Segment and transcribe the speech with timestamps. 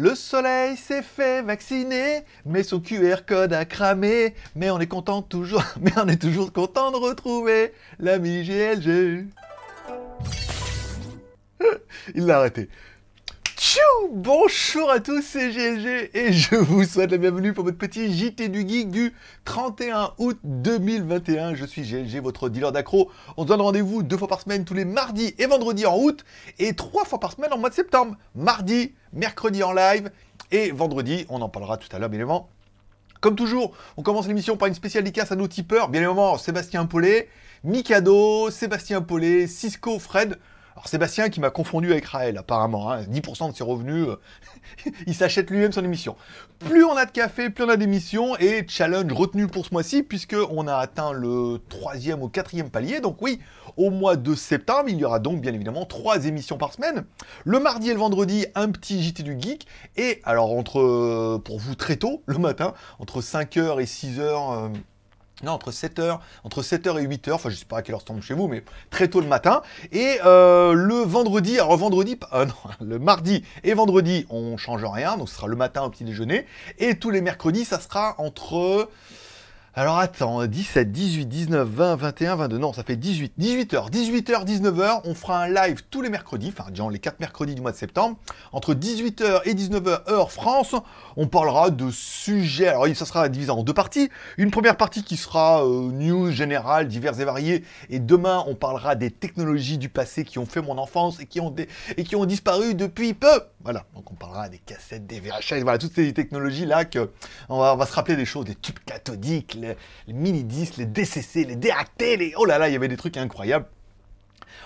[0.00, 4.32] Le soleil s'est fait vacciner, mais son QR code a cramé.
[4.54, 9.26] Mais on est content toujours, mais on est toujours content de retrouver l'ami GLG.
[12.14, 12.68] Il l'a arrêté.
[14.10, 18.48] Bonjour à tous, c'est GLG et je vous souhaite la bienvenue pour votre petit JT
[18.48, 19.14] du Geek du
[19.44, 21.54] 31 août 2021.
[21.54, 23.10] Je suis GLG, votre dealer d'accro.
[23.36, 26.24] On se donne rendez-vous deux fois par semaine, tous les mardis et vendredis en août,
[26.58, 28.16] et trois fois par semaine en mois de septembre.
[28.34, 30.10] Mardi, mercredi en live,
[30.50, 32.48] et vendredi, on en parlera tout à l'heure, bien évidemment.
[33.20, 35.88] Comme toujours, on commence l'émission par une spéciale dédicace à nos tipeurs.
[35.88, 37.28] Bien évidemment, Sébastien Paulet,
[37.64, 40.38] Mikado, Sébastien Paulet, Cisco, Fred.
[40.78, 43.48] Alors Sébastien qui m'a confondu avec Raël apparemment, 10% hein.
[43.48, 46.14] de ses revenus, euh, il s'achète lui-même son émission.
[46.60, 50.04] Plus on a de café, plus on a d'émissions, et challenge retenu pour ce mois-ci,
[50.04, 53.40] puisqu'on a atteint le troisième ou quatrième palier, donc oui,
[53.76, 57.06] au mois de septembre, il y aura donc bien évidemment trois émissions par semaine.
[57.44, 61.58] Le mardi et le vendredi, un petit JT du Geek, et alors entre, euh, pour
[61.58, 64.70] vous très tôt, le matin, entre 5h et 6h...
[65.44, 68.08] Non, entre 7h, entre 7h et 8h, enfin je sais pas à quelle heure ça
[68.08, 69.62] tombe chez vous, mais très tôt le matin.
[69.92, 72.54] Et euh, le vendredi, alors vendredi, euh, non,
[72.86, 76.44] le mardi et vendredi, on change rien, donc ce sera le matin au petit déjeuner.
[76.78, 78.88] Et tous les mercredis, ça sera entre
[79.78, 85.02] alors attends, 17, 18, 19, 20, 21, 22, non, ça fait 18, 18h, 18h, 19h,
[85.04, 88.16] on fera un live tous les mercredis, enfin les 4 mercredis du mois de septembre,
[88.50, 90.74] entre 18h et 19h heure France,
[91.16, 95.16] on parlera de sujets, alors ça sera divisé en deux parties, une première partie qui
[95.16, 100.24] sera euh, news générale, diverses et variées, et demain on parlera des technologies du passé
[100.24, 104.48] qui ont fait mon enfance et qui ont, disparu depuis peu, voilà, donc on parlera
[104.48, 107.12] des cassettes, des VHS, voilà, toutes ces technologies-là, que
[107.48, 109.56] on va, se rappeler des choses, des tubes cathodiques,
[110.06, 112.32] les mini-disques, les DCC, les DAT, les...
[112.36, 113.66] Oh là là, il y avait des trucs incroyables.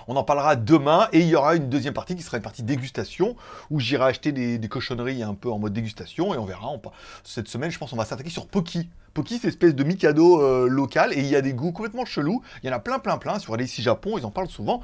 [0.09, 2.63] On en parlera demain et il y aura une deuxième partie qui sera une partie
[2.63, 3.37] dégustation
[3.71, 6.69] où j'irai acheter des, cochonneries un peu en mode dégustation et on verra.
[7.25, 8.89] cette semaine, je pense, on va s'attaquer sur Poki.
[9.15, 12.43] Poki, c'est espèce de Mikado euh, local et il y a des goûts complètement chelous.
[12.63, 13.39] Il y en a plein, plein, plein.
[13.39, 14.81] Sur les ici Japon, ils en parlent souvent.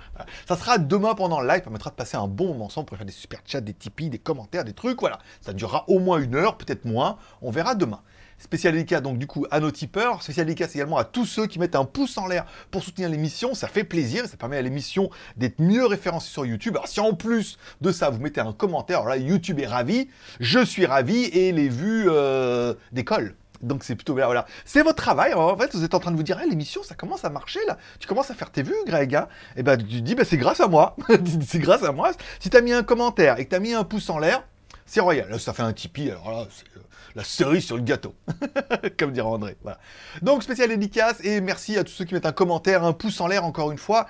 [0.46, 3.06] Ça sera demain pendant le live, permettra de passer un bon moment ensemble pour faire
[3.06, 5.00] des super chats, des Tipeee, des commentaires, des trucs.
[5.00, 7.16] Voilà, ça durera au moins une heure, peut-être moins.
[7.40, 8.02] On verra demain.
[8.38, 11.58] Spécial dédicace donc du coup à nos tipeurs, spécial dédicace également à tous ceux qui
[11.58, 15.10] mettent un pouce en l'air pour soutenir l'émission, ça fait plaisir, ça permet à l'émission
[15.36, 16.76] d'être mieux référencée sur YouTube.
[16.76, 20.08] Alors si en plus de ça vous mettez un commentaire, alors là YouTube est ravi,
[20.40, 23.34] je suis ravi et les vues euh, décollent.
[23.62, 24.46] Donc c'est plutôt bien, voilà.
[24.64, 27.24] C'est votre travail, en fait, vous êtes en train de vous dire, l'émission, ça commence
[27.24, 27.76] à marcher, là.
[27.98, 30.60] Tu commences à faire tes vues, Greg, hein Et ben, tu dis, ben, c'est grâce
[30.60, 30.96] à moi.
[31.46, 32.12] c'est grâce à moi.
[32.40, 34.44] Si tu as mis un commentaire et que tu as mis un pouce en l'air,
[34.88, 35.28] c'est royal.
[35.28, 36.82] Là, ça fait un Tipeee, alors là, c'est euh,
[37.14, 38.14] la cerise sur le gâteau,
[38.98, 39.56] comme dirait André.
[39.62, 39.78] Voilà.
[40.22, 43.26] Donc, spécial dédicace, et merci à tous ceux qui mettent un commentaire, un pouce en
[43.26, 44.06] l'air, encore une fois.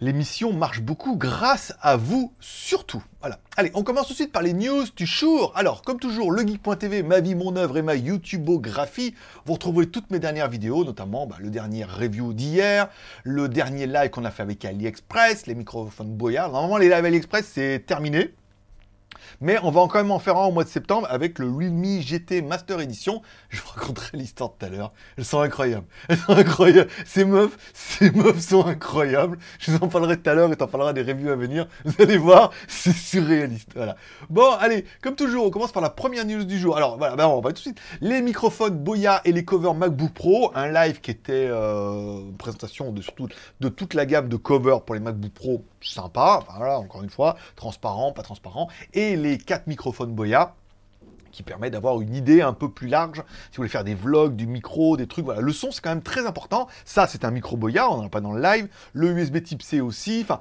[0.00, 3.02] L'émission marche beaucoup grâce à vous, surtout.
[3.20, 3.40] Voilà.
[3.56, 5.52] Allez, on commence tout de suite par les news du jour.
[5.56, 9.14] Alors, comme toujours, legeek.tv, ma vie, mon œuvre et ma YouTubeographie.
[9.44, 12.88] Vous retrouverez toutes mes dernières vidéos, notamment bah, le dernier review d'hier,
[13.24, 16.52] le dernier live qu'on a fait avec AliExpress, les microphones Boyard.
[16.52, 18.32] Normalement, les lives AliExpress, c'est terminé.
[19.40, 22.00] Mais on va quand même en faire un au mois de septembre avec le Realme
[22.00, 23.22] GT Master Edition.
[23.50, 24.92] Je vous raconterai l'histoire tout à l'heure.
[25.16, 25.86] Elles sont incroyables.
[26.08, 26.90] Elles sont incroyables.
[27.04, 27.56] Ces meufs,
[28.40, 29.38] sont incroyables.
[29.58, 31.68] Je vous en parlerai tout à l'heure et t'en parleras des reviews à venir.
[31.84, 33.70] Vous allez voir, c'est surréaliste.
[33.74, 33.96] Voilà.
[34.30, 36.76] Bon, allez, comme toujours, on commence par la première news du jour.
[36.76, 37.80] Alors voilà, ben, on va tout de suite.
[38.00, 40.52] Les microphones Boya et les covers MacBook Pro.
[40.54, 43.02] Un live qui était euh, une présentation de
[43.60, 45.64] de toute la gamme de covers pour les MacBook Pro.
[45.80, 46.44] Sympa.
[46.56, 48.68] voilà, encore une fois, transparent, pas transparent.
[48.94, 50.54] Et les quatre microphones Boya
[51.30, 53.18] qui permet d'avoir une idée un peu plus large.
[53.50, 55.40] Si vous voulez faire des vlogs, du micro, des trucs, voilà.
[55.40, 56.68] Le son, c'est quand même très important.
[56.84, 58.68] Ça, c'est un micro Boya, on n'en a pas dans le live.
[58.92, 60.20] Le USB Type C aussi.
[60.22, 60.40] Enfin,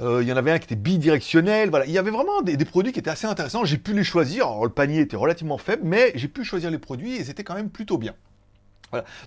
[0.00, 1.70] euh, il y en avait un qui était bidirectionnel.
[1.70, 3.64] Voilà, il y avait vraiment des, produits qui étaient assez intéressants.
[3.64, 4.62] J'ai pu les choisir.
[4.62, 7.70] Le panier était relativement faible, mais j'ai pu choisir les produits et c'était quand même
[7.70, 8.14] plutôt bien.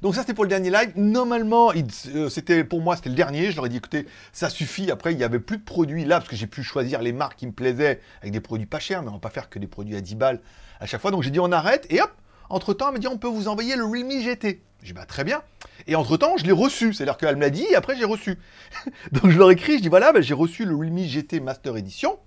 [0.02, 0.92] Donc ça c'était pour le dernier live.
[0.96, 3.52] Normalement, euh, c'était pour moi c'était le dernier.
[3.52, 4.92] Je leur ai dit écoutez, ça suffit.
[4.92, 7.38] Après il n'y avait plus de produits là parce que j'ai pu choisir les marques
[7.38, 9.68] qui me plaisaient avec des produits pas chers, mais on va pas faire que des
[9.68, 10.42] produits à 10 balles
[10.80, 11.12] à chaque fois.
[11.12, 12.12] Donc j'ai dit on arrête et hop.
[12.50, 14.62] Entre temps, elle m'a dit on peut vous envoyer le Realme GT.
[14.82, 15.42] J'ai dit bah très bien.
[15.88, 16.94] Et entre temps, je l'ai reçu.
[16.94, 18.38] C'est-à-dire qu'elle me l'a dit après j'ai reçu.
[19.12, 21.76] Donc je leur ai écrit, je dis voilà, bah, j'ai reçu le Realme GT Master
[21.78, 22.20] Edition.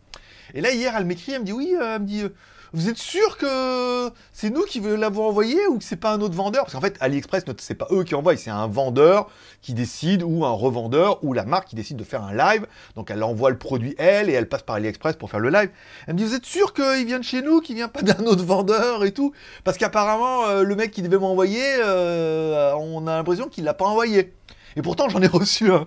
[0.55, 2.23] Et là hier, elle m'écrit, elle me dit oui, euh, elle me dit.
[2.23, 2.31] Euh,
[2.73, 6.35] vous êtes sûr que c'est nous qui l'avons envoyé ou que c'est pas un autre
[6.35, 6.65] vendeur?
[6.65, 9.29] Parce qu'en fait, AliExpress, c'est pas eux qui envoient, c'est un vendeur
[9.63, 12.67] qui décide ou un revendeur ou la marque qui décide de faire un live.
[12.95, 15.71] Donc elle envoie le produit elle et elle passe par AliExpress pour faire le live.
[16.07, 18.25] Elle me dit vous êtes sûr qu'il vient de chez nous, qu'il vient pas d'un
[18.27, 19.33] autre vendeur et tout?
[19.65, 23.87] Parce qu'apparemment euh, le mec qui devait m'envoyer, euh, on a l'impression qu'il l'a pas
[23.87, 24.33] envoyé.
[24.77, 25.87] Et pourtant, j'en ai reçu un.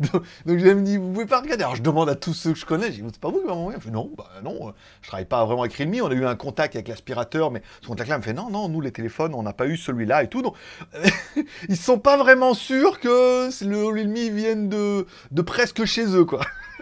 [0.00, 1.64] donc, je me dit, vous pouvez pas regarder.
[1.64, 3.46] Alors je demande à tous ceux que je connais, je dis, c'est pas vous qui
[3.46, 4.72] m'avez envoyé non, bah non, euh,
[5.02, 5.96] je travaille pas vraiment avec Realme.
[6.02, 8.80] On a eu un contact avec l'aspirateur, mais ce contact-là me fait, non, non, nous
[8.80, 10.42] les téléphones, on n'a pas eu celui-là et tout.
[10.42, 10.54] Donc
[11.68, 16.40] ils sont pas vraiment sûrs que le Realme vienne de, de presque chez eux, quoi.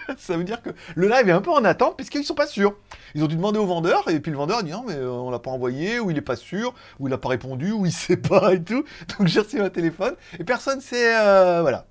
[0.17, 2.75] ça veut dire que le live est un peu en attente puisqu'ils sont pas sûrs.
[3.15, 5.11] Ils ont dû demander au vendeur et puis le vendeur a dit non mais euh,
[5.11, 7.87] on l'a pas envoyé ou il est pas sûr ou il a pas répondu ou
[7.87, 8.85] il sait pas et tout.
[9.19, 11.87] Donc j'ai reçu un téléphone et personne sait euh, voilà.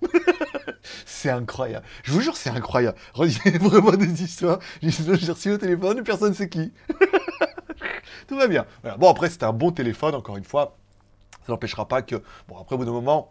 [1.06, 1.86] c'est incroyable.
[2.04, 2.98] Je vous jure c'est incroyable.
[3.16, 3.24] A
[3.60, 4.60] vraiment des histoires.
[4.82, 6.74] J'ai reçu un téléphone et personne sait qui.
[8.28, 8.66] tout va bien.
[8.98, 10.78] Bon après c'était un bon téléphone encore une fois.
[11.46, 12.16] Ça n'empêchera pas que
[12.48, 13.30] bon après au bout d'un moment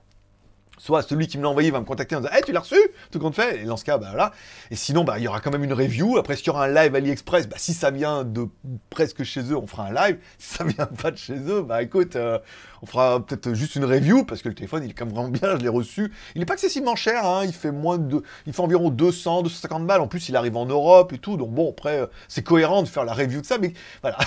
[0.79, 2.77] Soit celui qui me l'a envoyé va me contacter en disant Hey, tu l'as reçu?
[3.11, 3.63] Tout compte fait.
[3.63, 4.33] Et dans ce cas, bah voilà.
[4.71, 6.19] Et sinon, bah, il y aura quand même une review.
[6.19, 8.49] Après, s'il y aura un live AliExpress, bah, si ça vient de
[8.91, 10.19] presque chez eux, on fera un live.
[10.39, 12.39] Si ça vient pas de chez eux, bah écoute, euh,
[12.83, 15.31] on fera peut-être juste une review parce que le téléphone, il est quand même vraiment
[15.31, 15.57] bien.
[15.57, 16.13] Je l'ai reçu.
[16.35, 17.25] Il n'est pas excessivement cher.
[17.25, 18.23] Hein, il fait moins de.
[18.47, 20.01] Il fait environ 200, 250 balles.
[20.01, 21.37] En plus, il arrive en Europe et tout.
[21.37, 23.59] Donc bon, après, euh, c'est cohérent de faire la review de ça.
[23.59, 24.19] Mais voilà,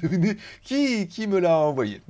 [0.62, 2.00] qui, qui me l'a envoyé.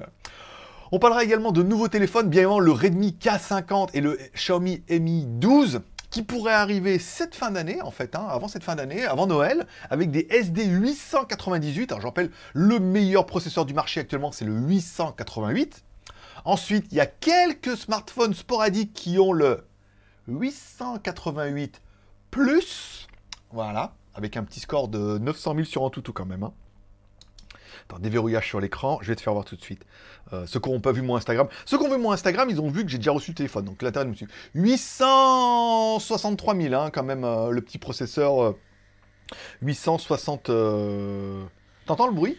[0.90, 5.26] On parlera également de nouveaux téléphones, bien évidemment le Redmi K50 et le Xiaomi Mi
[5.26, 9.26] 12 qui pourraient arriver cette fin d'année, en fait, hein, avant cette fin d'année, avant
[9.26, 11.92] Noël, avec des SD 898.
[11.92, 15.84] Alors, je rappelle, le meilleur processeur du marché actuellement, c'est le 888.
[16.46, 19.66] Ensuite, il y a quelques smartphones sporadiques qui ont le
[20.28, 21.82] 888
[22.30, 23.06] Plus.
[23.52, 26.44] Voilà, avec un petit score de 900 000 sur tout quand même.
[26.44, 26.54] Hein
[28.00, 29.84] déverrouillage sur l'écran, je vais te faire voir tout de suite.
[30.32, 32.60] Euh, ceux qui n'ont pas vu mon Instagram, ceux qui ont vu mon Instagram, ils
[32.60, 33.64] ont vu que j'ai déjà reçu le téléphone.
[33.64, 34.14] Donc là, me
[34.54, 38.54] 863 000, hein, quand même, euh, le petit processeur
[39.62, 40.50] 860.
[40.50, 41.44] Euh,
[41.86, 42.36] t'entends le bruit?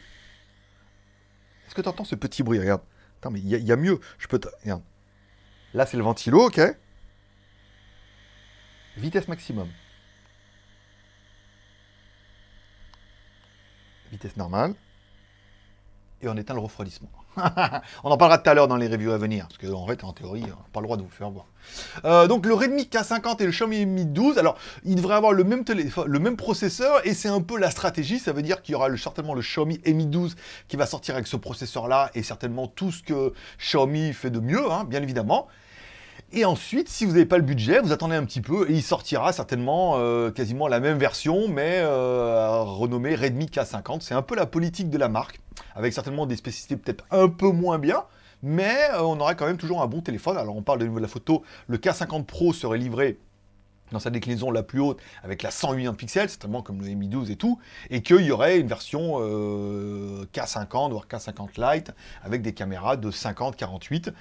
[1.68, 2.60] Est-ce que t'entends ce petit bruit?
[2.60, 2.82] Regarde.
[3.20, 4.00] Attends, mais il y, a mieux.
[4.18, 4.40] Je peux.
[4.64, 4.82] Regarde.
[5.74, 6.62] Là, c'est le ventilo, ok?
[8.98, 9.70] Vitesse maximum.
[14.12, 14.74] Vitesse normale
[16.22, 17.10] et on éteint le refroidissement.
[18.04, 20.14] on en parlera tout à l'heure dans les reviews à venir, parce qu'en fait, en
[20.14, 21.46] théorie, on n'a pas le droit de vous faire voir.
[22.06, 25.44] Euh, donc le Redmi K50 et le Xiaomi Mi 12, alors ils devraient avoir le
[25.44, 25.64] même,
[26.06, 28.96] le même processeur, et c'est un peu la stratégie, ça veut dire qu'il y aura
[28.98, 30.36] certainement le Xiaomi Mi 12
[30.68, 34.72] qui va sortir avec ce processeur-là, et certainement tout ce que Xiaomi fait de mieux,
[34.72, 35.48] hein, bien évidemment.
[36.32, 38.84] Et ensuite, si vous n'avez pas le budget, vous attendez un petit peu et il
[38.84, 44.02] sortira certainement euh, quasiment la même version, mais euh, renommée Redmi K50.
[44.02, 45.40] C'est un peu la politique de la marque,
[45.74, 48.04] avec certainement des spécificités peut-être un peu moins bien,
[48.44, 50.38] mais euh, on aura quand même toujours un bon téléphone.
[50.38, 53.18] Alors on parle de niveau de la photo, le K50 Pro serait livré
[53.92, 57.32] dans sa déclinaison la plus haute avec la 108 pixels, certainement comme le Mi 12
[57.32, 57.60] et tout,
[57.90, 61.92] et qu'il y aurait une version euh, K50 voire K50 Lite
[62.24, 64.14] avec des caméras de 50-48.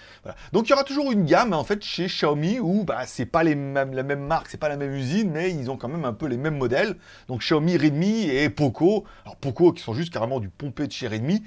[0.53, 3.45] Donc il y aura toujours une gamme en fait chez Xiaomi où bah, c'est pas
[3.45, 6.27] la même marque, c'est pas la même usine, mais ils ont quand même un peu
[6.27, 6.97] les mêmes modèles.
[7.29, 9.05] Donc Xiaomi, Redmi et Poco.
[9.25, 11.43] Alors Poco qui sont juste carrément du pompé de chez Redmi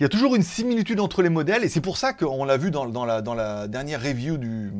[0.00, 2.56] il y a toujours une similitude entre les modèles, et c'est pour ça qu'on l'a
[2.56, 4.72] vu dans, la, dernière review du,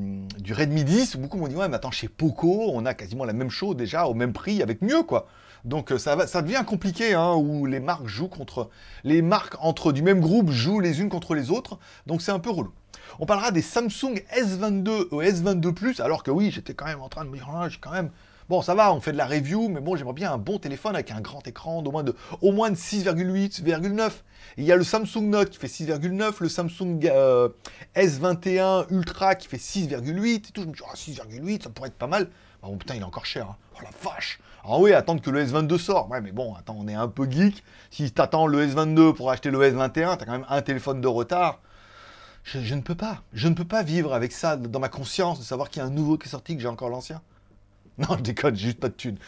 [0.52, 3.32] Redmi 10, où beaucoup m'ont dit, ouais, mais attends, chez Poco, on a quasiment la
[3.32, 5.26] même chose déjà, au même prix, avec mieux, quoi.
[5.64, 8.68] Donc euh, ça, devient compliqué, hein, où les marques jouent contre...
[9.02, 12.38] Les marques entre du même groupe jouent les unes contre les autres, donc c'est un
[12.38, 12.72] peu relou.
[13.18, 17.08] On parlera des Samsung S22 ou S22 Plus, alors que oui, j'étais quand même en
[17.08, 18.10] train de me dire, ah, j'ai quand même
[18.50, 20.94] Bon, ça va, on fait de la review, mais bon, j'aimerais bien un bon téléphone
[20.94, 24.10] avec un grand écran d'au moins de, au moins de 6,8,9.
[24.58, 27.48] Il y a le Samsung Note qui fait 6,9, le Samsung euh,
[27.96, 30.60] S21 Ultra qui fait 6,8 et tout.
[30.60, 32.24] Je me dis, ah, 6,8, ça pourrait être pas mal.
[32.60, 33.46] Bah, bon, putain, il est encore cher.
[33.48, 33.56] Hein.
[33.76, 36.10] Oh la vache Ah oui, attendre que le S22 sort.
[36.10, 37.64] Ouais, mais bon, attends, on est un peu geek.
[37.90, 41.60] Si t'attends le S22 pour acheter le S21, t'as quand même un téléphone de retard.
[42.42, 43.22] Je, je, ne peux pas.
[43.32, 45.88] Je ne peux pas vivre avec ça dans ma conscience, de savoir qu'il y a
[45.88, 47.22] un nouveau qui est sorti, que j'ai encore l'ancien.
[47.98, 49.18] Non, je déconne, j'ai juste pas de thunes.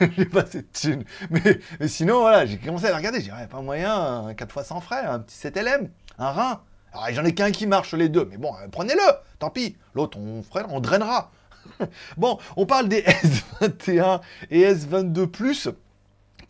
[0.16, 1.04] j'ai pas cette thune.
[1.30, 3.20] Mais, mais sinon, voilà, j'ai commencé à regarder.
[3.20, 5.88] J'ai dit, pas moyen, un 4 fois sans frais, un petit 7LM,
[6.18, 6.62] un rein.
[6.92, 8.26] Alors, j'en ai qu'un qui marche les deux.
[8.30, 9.76] Mais bon, euh, prenez-le, tant pis.
[9.94, 11.30] L'autre, on, on drainera.
[12.16, 15.28] bon, on parle des S21 et S22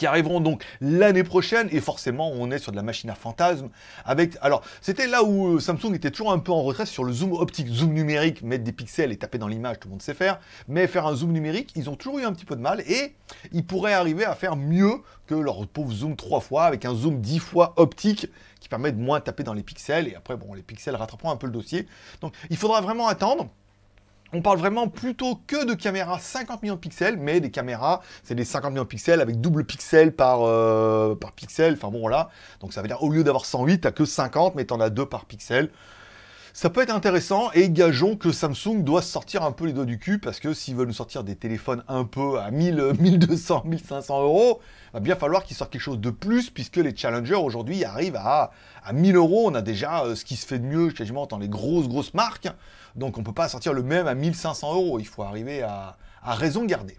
[0.06, 1.68] arriveront donc l'année prochaine.
[1.71, 3.68] Et forcément on est sur de la machine à fantasme
[4.04, 7.12] avec alors c'était là où euh, Samsung était toujours un peu en retrait sur le
[7.12, 10.14] zoom optique zoom numérique mettre des pixels et taper dans l'image tout le monde sait
[10.14, 10.40] faire.
[10.68, 13.14] Mais faire un zoom numérique ils ont toujours eu un petit peu de mal et
[13.52, 17.21] ils pourraient arriver à faire mieux que leur pauvre zoom 3 fois avec un zoom
[17.21, 18.26] 10 fois optique
[18.61, 20.09] qui permet de moins taper dans les pixels.
[20.09, 21.87] Et après bon les pixels rattraperont un peu le dossier.
[22.21, 23.49] Donc il faudra vraiment attendre
[24.32, 28.34] on parle vraiment plutôt que de caméras 50 millions de pixels, mais des caméras, c'est
[28.34, 31.74] des 50 millions de pixels avec double pixel par, euh, par pixel.
[31.74, 32.30] Enfin bon, voilà.
[32.60, 35.06] Donc ça veut dire au lieu d'avoir 108, t'as que 50, mais t'en as deux
[35.06, 35.70] par pixel.
[36.54, 39.98] ça peut être intéressant et gageons que Samsung doit sortir un peu les doigts du
[39.98, 44.22] cul parce que s'ils veulent nous sortir des téléphones un peu à 1000, 1200, 1500
[44.22, 44.60] euros,
[44.94, 48.50] va bien falloir qu'ils sortent quelque chose de plus puisque les challengers aujourd'hui arrivent à,
[48.82, 49.50] à 1000 euros.
[49.50, 52.14] On a déjà euh, ce qui se fait de mieux quasiment dans les grosses grosses
[52.14, 52.48] marques.
[52.96, 54.99] Donc on peut pas sortir le même à 1500 euros.
[54.99, 56.99] Il faut arriver à, à raison garder.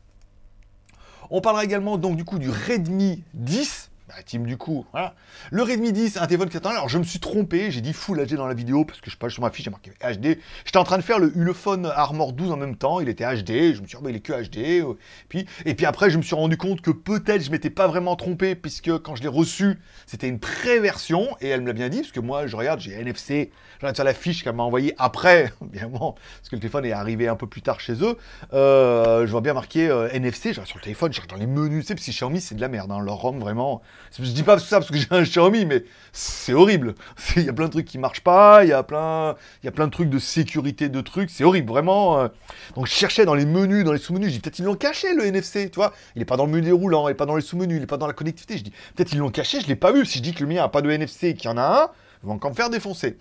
[1.30, 5.16] On parlera également donc du coup du Redmi 10 bah, team du coup, voilà.
[5.50, 6.72] Le Redmi 10, un téléphone qui attend.
[6.72, 9.12] Alors je me suis trompé, j'ai dit Full HD dans la vidéo parce que je
[9.12, 10.40] sais pas, sur ma fiche, j'ai marqué HD.
[10.66, 13.74] J'étais en train de faire le Ulefone Armor 12 en même temps, il était HD,
[13.74, 14.86] je me suis dit, oh, bah, il est que HD.
[15.30, 18.18] Puis, et puis après, je me suis rendu compte que peut-être je m'étais pas vraiment
[18.18, 22.02] trompé puisque quand je l'ai reçu, c'était une pré-version et elle me l'a bien dit
[22.02, 24.94] parce que moi, je regarde, j'ai NFC, je regarde sur la fiche qu'elle m'a envoyée
[24.98, 28.18] après, bien bon, parce que le téléphone est arrivé un peu plus tard chez eux.
[28.54, 31.46] Euh, je vois bien marqué euh, NFC, je regarde sur le téléphone, je regarde dans
[31.46, 33.82] les menus, tu sais, parce que Xiaomi, c'est de la merde, hein, leur ROM vraiment.
[34.20, 36.94] Je dis pas ça parce que j'ai un Xiaomi, mais c'est horrible.
[37.36, 39.72] Il y a plein de trucs qui marchent pas, il y a plein, y a
[39.72, 42.20] plein de trucs de sécurité, de trucs, c'est horrible, vraiment.
[42.20, 42.28] Euh.
[42.76, 45.14] Donc je cherchais dans les menus, dans les sous-menus, je dis peut-être ils l'ont caché
[45.16, 45.94] le NFC, tu vois.
[46.16, 47.88] Il est pas dans le menu déroulant, il est pas dans les sous-menus, il est
[47.88, 48.58] pas dans la connectivité.
[48.58, 50.06] Je dis peut-être ils l'ont caché, je l'ai pas vu.
[50.06, 51.84] Si je dis que le mien a pas de NFC et qu'il y en a
[51.84, 51.90] un,
[52.24, 53.18] ils vont encore me faire défoncer.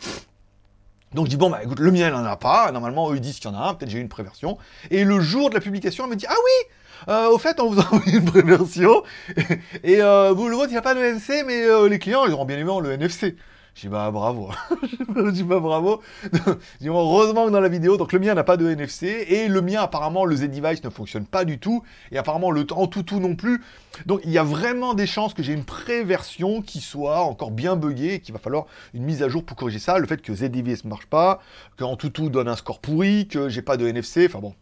[1.14, 3.20] Donc je dis bon bah écoute le mien il en a pas, normalement eux ils
[3.20, 4.58] disent qu'il y en a peut-être j'ai eu une préversion.
[4.90, 6.68] Et le jour de la publication elle me dit ah oui
[7.08, 9.02] euh, au fait, on vous a envoyé une préversion,
[9.82, 12.26] et, euh, vous, le vôtre, il n'y a pas de NFC, mais euh, les clients,
[12.26, 13.36] ils auront bien aimé le NFC.
[13.74, 14.50] Je dis bah bravo.
[15.16, 16.02] je dis bah bravo.
[16.84, 19.80] heureusement que dans la vidéo, donc le mien n'a pas de NFC et le mien
[19.80, 23.62] apparemment le Z-Device ne fonctionne pas du tout et apparemment le en tout non plus.
[24.06, 27.76] Donc il y a vraiment des chances que j'ai une pré-version qui soit encore bien
[27.76, 29.98] buggée et qu'il va falloir une mise à jour pour corriger ça.
[29.98, 31.40] Le fait que Z-Device ne marche pas,
[31.78, 34.54] qu'en tout tout donne un score pourri, que j'ai pas de NFC, enfin bon.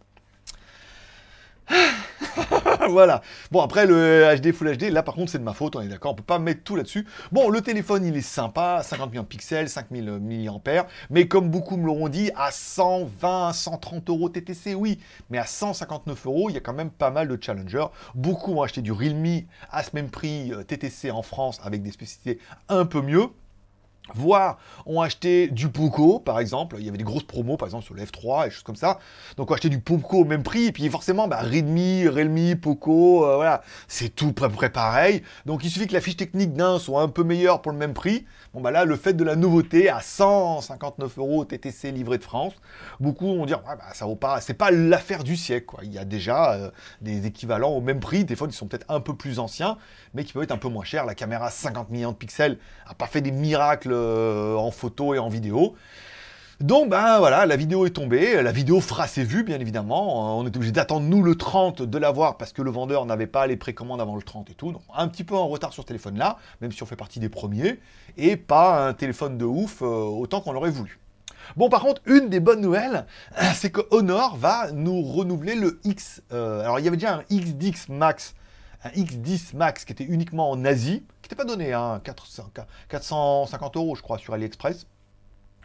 [2.93, 3.23] voilà.
[3.51, 5.89] Bon, après, le HD Full HD, là, par contre, c'est de ma faute, on est
[5.89, 7.07] d'accord, on peut pas mettre tout là-dessus.
[7.33, 11.77] Bon, le téléphone, il est sympa, 50 millions de pixels, 5000 mAh, mais comme beaucoup
[11.77, 14.99] me l'auront dit, à 120, 130 euros TTC, oui,
[15.31, 17.87] mais à 159 euros, il y a quand même pas mal de challengers.
[18.15, 21.91] Beaucoup ont acheté du Realme à ce même prix euh, TTC en France avec des
[21.91, 23.29] spécificités un peu mieux
[24.15, 26.77] voire ont acheté du Poco, par exemple.
[26.79, 28.99] Il y avait des grosses promos, par exemple, sur le F3 et choses comme ça.
[29.37, 30.67] Donc, ont acheté du Poco au même prix.
[30.67, 35.23] Et puis, forcément, bah, Redmi, Realme, Poco, euh, voilà, c'est tout près, près pareil.
[35.47, 37.95] Donc, il suffit que la fiche technique d'un soit un peu meilleure pour le même
[37.95, 38.27] prix.
[38.53, 42.55] Bon, bah là, le fait de la nouveauté à 159 euros TTC livré de France,
[42.99, 45.81] beaucoup vont dire, ouais, bah, ça vaut pas, c'est pas l'affaire du siècle, quoi.
[45.85, 48.25] Il y a déjà euh, des équivalents au même prix.
[48.25, 49.79] Des fois, ils sont peut-être un peu plus anciens,
[50.15, 51.05] mais qui peuvent être un peu moins chers.
[51.07, 55.19] La caméra 50 millions de pixels a pas fait des miracles euh, en photo et
[55.19, 55.75] en vidéo.
[56.61, 60.45] Donc ben voilà, la vidéo est tombée, la vidéo fera ses vues bien évidemment, on
[60.45, 63.57] est obligé d'attendre nous le 30 de l'avoir parce que le vendeur n'avait pas les
[63.57, 66.19] précommandes avant le 30 et tout, donc un petit peu en retard sur ce téléphone
[66.19, 67.81] là, même si on fait partie des premiers,
[68.19, 71.01] et pas un téléphone de ouf euh, autant qu'on l'aurait voulu.
[71.57, 73.07] Bon, par contre, une des bonnes nouvelles,
[73.55, 76.23] c'est que Honor va nous renouveler le X.
[76.33, 78.35] Euh, alors, il y avait déjà un XDX Max,
[78.85, 81.05] un X10 Max qui était uniquement en Asie,
[81.35, 84.87] pas donné, hein, 450 euros, je crois, sur AliExpress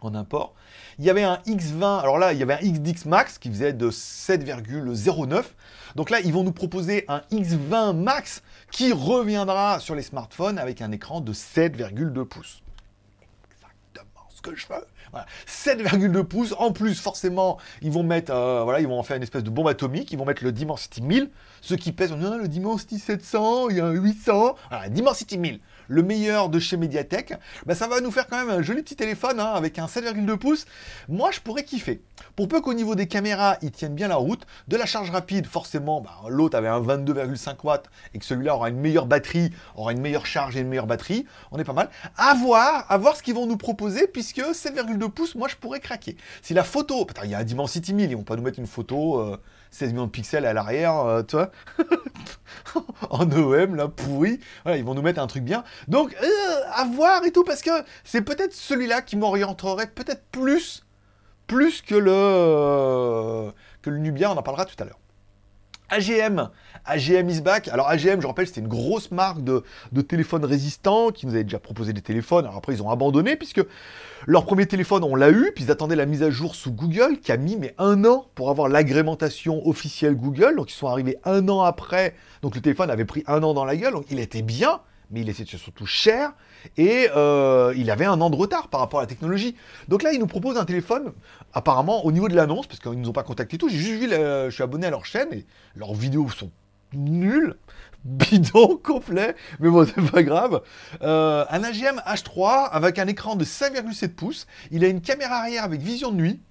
[0.02, 0.54] en import.
[1.00, 3.74] Il y avait un X20, alors là, il y avait un XDX Max qui faisait
[3.74, 5.44] de 7,09.
[5.96, 10.82] Donc là, ils vont nous proposer un X20 Max qui reviendra sur les smartphones avec
[10.82, 12.62] un écran de 7,2 pouces.
[14.52, 15.82] Exactement ce que je veux.
[15.82, 16.54] 7,2 pouces.
[16.58, 19.50] En plus, forcément, ils vont mettre, euh, voilà, ils vont en faire une espèce de
[19.50, 20.12] bombe atomique.
[20.12, 21.30] Ils vont mettre le Dimensity 1000,
[21.62, 24.56] ce qui pèse, on le Dimensity 700, il y a un 800.
[24.70, 27.34] Voilà, Dimensity 1000 le meilleur de chez Mediatek,
[27.66, 30.38] bah, ça va nous faire quand même un joli petit téléphone hein, avec un 7,2
[30.38, 30.66] pouces.
[31.10, 32.02] Moi, je pourrais kiffer.
[32.36, 35.48] Pour peu qu'au niveau des caméras, ils tiennent bien la route, de la charge rapide,
[35.48, 39.92] forcément, bah, l'autre avait un 22,5 watts et que celui-là aura une meilleure batterie, aura
[39.92, 41.90] une meilleure charge et une meilleure batterie, on est pas mal.
[42.18, 46.18] À voir, ce qu'ils vont nous proposer, puisque 7,2 pouces, moi, je pourrais craquer.
[46.42, 48.68] Si la photo, il y a un Dimensity 1000, ils vont pas nous mettre une
[48.68, 49.38] photo...
[49.72, 51.52] 16 euh, millions de pixels à l'arrière, euh, tu vois
[53.10, 54.40] en OM, là, pourri.
[54.64, 55.64] Voilà, ils vont nous mettre un truc bien.
[55.88, 57.72] Donc, euh, à voir et tout, parce que
[58.04, 60.86] c'est peut-être celui-là qui m'orienterait peut-être plus,
[61.48, 65.00] plus que le, euh, que le Nubia, on en parlera tout à l'heure.
[65.90, 66.50] AGM,
[66.86, 67.68] AGM is back.
[67.68, 71.44] Alors AGM, je rappelle, c'était une grosse marque de, de téléphones résistants qui nous avait
[71.44, 72.46] déjà proposé des téléphones.
[72.46, 73.62] Alors après, ils ont abandonné puisque
[74.26, 77.20] leur premier téléphone, on l'a eu, puis ils attendaient la mise à jour sous Google
[77.20, 80.56] qui a mis mais un an pour avoir l'agrémentation officielle Google.
[80.56, 82.16] Donc ils sont arrivés un an après.
[82.42, 83.94] Donc le téléphone avait pris un an dans la gueule.
[83.94, 84.80] Donc il était bien,
[85.12, 86.34] mais il était surtout cher
[86.78, 89.56] et euh, il avait un an de retard par rapport à la technologie.
[89.88, 91.14] Donc là, ils nous proposent un téléphone,
[91.54, 94.02] apparemment, au niveau de l'annonce, parce qu'ils ne nous ont pas contacté tout, j'ai juste
[94.02, 95.46] vu, je suis abonné à leur chaîne, et
[95.76, 96.52] leurs vidéos sont
[96.94, 97.56] nulles,
[98.06, 100.62] bidon complet, mais bon, c'est pas grave.
[101.02, 104.48] Euh, un AGM H3 avec un écran de 5,7 pouces.
[104.72, 106.42] Il a une caméra arrière avec vision de nuit.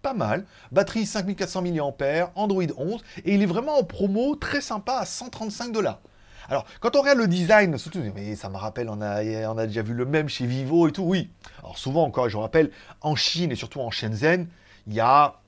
[0.00, 0.46] Pas mal.
[0.72, 3.02] Batterie 5400 mAh, Android 11.
[3.24, 6.00] Et il est vraiment en promo, très sympa, à 135 dollars.
[6.48, 8.02] Alors, quand on regarde le design, surtout,
[8.36, 11.30] ça me rappelle, on a, déjà vu le même chez Vivo et tout, oui.
[11.60, 12.70] Alors souvent, encore, je rappelle,
[13.00, 14.48] en Chine et surtout en Shenzhen,
[14.86, 15.40] il y a,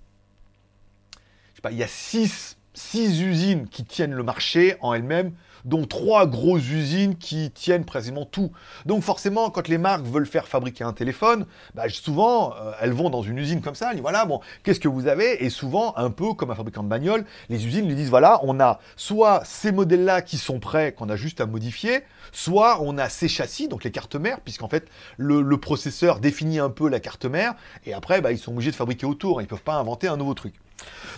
[1.52, 2.56] je sais pas, il y a six
[2.94, 5.32] usines qui tiennent le marché en elles-mêmes
[5.64, 8.52] dont trois grosses usines qui tiennent précisément tout.
[8.86, 13.10] Donc forcément, quand les marques veulent faire fabriquer un téléphone, bah, souvent, euh, elles vont
[13.10, 15.44] dans une usine comme ça, elles disent voilà, bon, qu'est-ce que vous avez?
[15.44, 18.60] Et souvent, un peu comme un fabricant de bagnole, les usines lui disent voilà, on
[18.60, 22.02] a soit ces modèles-là qui sont prêts, qu'on a juste à modifier,
[22.32, 26.68] soit on a ces châssis, donc les cartes mères, puisqu'en fait, le, processeur définit un
[26.68, 27.54] peu la carte mère,
[27.86, 30.16] et après, bah, ils sont obligés de fabriquer autour, ils ne peuvent pas inventer un
[30.16, 30.54] nouveau truc.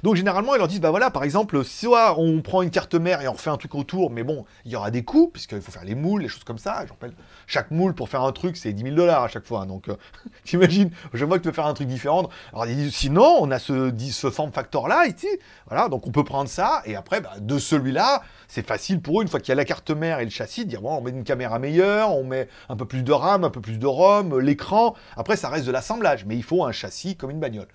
[0.03, 3.23] Donc généralement, ils leur disent, bah voilà, par exemple, soit on prend une carte mère
[3.23, 5.73] et on refait un truc autour, mais bon, il y aura des coûts, puisqu'il faut
[5.73, 6.85] faire les moules, les choses comme ça.
[6.87, 7.09] Je
[7.47, 9.63] chaque moule pour faire un truc, c'est 10 000 dollars à chaque fois.
[9.63, 9.67] Hein.
[9.67, 9.97] donc, euh,
[10.45, 12.29] je vois que tu veux faire un truc différent.
[12.53, 15.29] Alors ils disent, sinon, on a ce, ce form factor là, ici.
[15.69, 19.23] Voilà, donc on peut prendre ça, et après, bah, de celui-là, c'est facile pour eux,
[19.23, 21.01] une fois qu'il y a la carte mère et le châssis, de dire, bon, on
[21.01, 23.87] met une caméra meilleure, on met un peu plus de RAM, un peu plus de
[23.87, 24.95] ROM, l'écran.
[25.17, 27.69] Après, ça reste de l'assemblage, mais il faut un châssis comme une bagnole.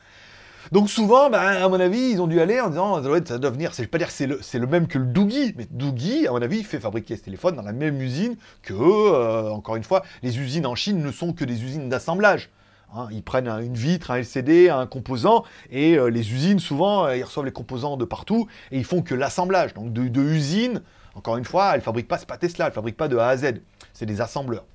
[0.71, 3.71] Donc souvent, bah, à mon avis, ils ont dû aller en disant, ça doit venir,
[3.73, 6.41] je vais pas dire que c'est le, même que le Doogie, mais Doogie, à mon
[6.41, 10.39] avis, fait fabriquer ce téléphone dans la même usine que, euh, encore une fois, les
[10.39, 12.49] usines en Chine ne sont que des usines d'assemblage.
[12.93, 13.07] Hein.
[13.11, 17.23] ils prennent une vitre, un LCD, un composant, et euh, les usines, souvent, euh, ils
[17.23, 19.73] reçoivent les composants de partout, et ils font que l'assemblage.
[19.73, 20.81] Donc de, usines,
[21.15, 23.37] encore une fois, elles fabriquent pas, c'est pas Tesla, elles fabriquent pas de A à
[23.37, 23.61] Z,
[23.93, 24.65] c'est des assembleurs.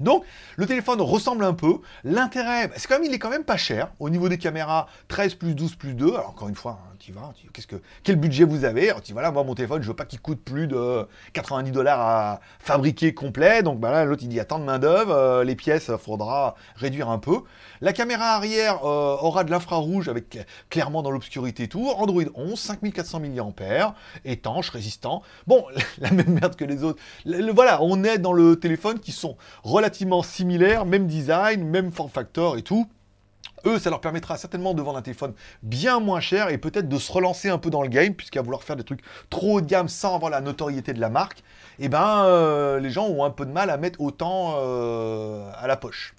[0.00, 0.24] Donc,
[0.56, 1.78] le téléphone ressemble un peu.
[2.04, 3.90] L'intérêt, c'est quand même, est quand même pas cher.
[3.98, 6.08] Au niveau des caméras, 13 plus 12 plus 2.
[6.08, 8.92] Alors, encore une fois, hein, tu vas, qu'est-ce que, quel budget vous avez?
[9.04, 12.00] Tu vas là, moi, mon téléphone, je veux pas qu'il coûte plus de 90 dollars
[12.00, 13.62] à fabriquer complet.
[13.62, 17.18] Donc, bah là, l'autre, il dit, attends de main-d'œuvre, euh, les pièces, faudra réduire un
[17.18, 17.40] peu.
[17.80, 20.38] La caméra arrière euh, aura de l'infrarouge avec
[20.70, 21.88] clairement dans l'obscurité tout.
[21.96, 25.22] Android 11, 5400 mAh, étanche, résistant.
[25.46, 25.64] Bon,
[25.98, 27.00] la même merde que les autres.
[27.54, 32.10] voilà, on est dans le téléphone qui sont relativement relativement similaires, même design, même form
[32.10, 32.86] factor et tout.
[33.64, 36.98] Eux, ça leur permettra certainement de vendre un téléphone bien moins cher et peut-être de
[36.98, 39.66] se relancer un peu dans le game, puisqu'à vouloir faire des trucs trop haut de
[39.66, 41.42] gamme sans avoir la notoriété de la marque,
[41.78, 45.66] eh ben euh, les gens ont un peu de mal à mettre autant euh, à
[45.66, 46.14] la poche.